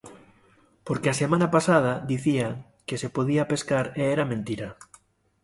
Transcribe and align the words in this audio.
Porque 0.87 1.09
a 1.09 1.19
semana 1.21 1.47
pasada 1.55 1.93
dicían 2.11 2.53
que 2.87 2.99
se 3.01 3.09
podía 3.15 3.49
pescar 3.51 3.85
e 4.01 4.03
era 4.15 4.29
mentira. 4.31 4.69